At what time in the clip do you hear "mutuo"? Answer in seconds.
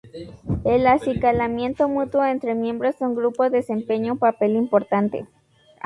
1.87-2.25